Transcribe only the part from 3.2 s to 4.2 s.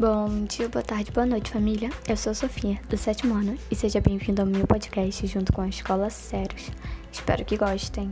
ano, e seja